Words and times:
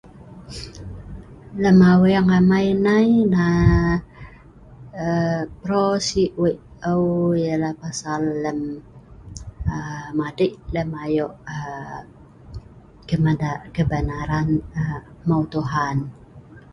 Lem 1.61 1.79
Aweng 1.91 2.31
amai 2.37 2.67
nai, 2.85 3.11
pro 5.61 5.81
si 6.07 6.23
wei 6.41 6.55
aeu 6.89 7.11
yah 7.43 7.57
lah 7.63 7.75
pasal 7.81 8.21
lem 8.43 8.59
madei 10.17 10.51
lem 10.73 10.89
ayo 11.03 11.25
kebenaran 13.75 14.47
hmeu 15.25 15.43
Tuhan 15.53 15.97